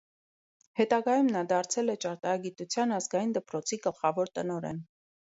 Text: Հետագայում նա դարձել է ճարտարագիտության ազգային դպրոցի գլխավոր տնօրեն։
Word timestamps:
Հետագայում 0.79 1.29
նա 1.35 1.43
դարձել 1.51 1.95
է 1.95 1.97
ճարտարագիտության 2.07 2.99
ազգային 2.99 3.39
դպրոցի 3.39 3.83
գլխավոր 3.89 4.37
տնօրեն։ 4.37 4.87